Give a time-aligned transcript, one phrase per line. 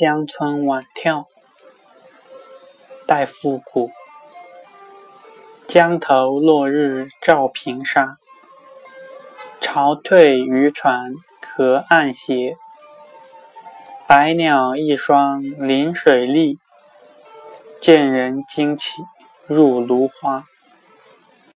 [0.00, 1.26] 江村晚眺，
[3.06, 3.90] 戴复古。
[5.68, 8.16] 江头落日照平沙，
[9.60, 11.12] 潮退渔船
[11.54, 12.54] 隔岸斜。
[14.08, 16.58] 白鸟一双临水立，
[17.78, 19.02] 见人惊起
[19.46, 20.46] 入芦花。